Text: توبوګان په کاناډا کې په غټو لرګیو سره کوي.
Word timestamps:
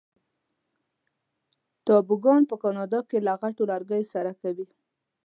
توبوګان 1.85 2.41
په 2.49 2.55
کاناډا 2.63 2.99
کې 3.09 3.17
په 3.27 3.33
غټو 3.41 3.63
لرګیو 3.71 4.11
سره 4.13 4.31
کوي. 4.41 4.67